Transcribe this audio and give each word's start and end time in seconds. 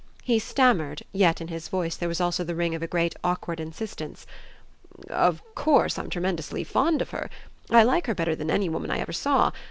He 0.23 0.39
stammered, 0.39 1.03
yet 1.13 1.41
in 1.41 1.49
his 1.49 1.67
voice 1.67 1.95
there 1.95 2.09
was 2.09 2.19
also 2.19 2.43
the 2.43 2.55
ring 2.55 2.73
of 2.73 2.81
a 2.81 2.87
great 2.87 3.13
awkward 3.23 3.59
insistence. 3.59 4.25
"Of 5.11 5.43
course 5.53 5.99
I'm 5.99 6.09
tremendously 6.09 6.63
fond 6.63 7.03
of 7.03 7.11
her 7.11 7.29
I 7.69 7.83
like 7.83 8.07
her 8.07 8.15
better 8.15 8.33
than 8.33 8.49
any 8.49 8.67
woman 8.67 8.89
I 8.89 8.97
ever 8.97 9.13
saw. 9.13 9.51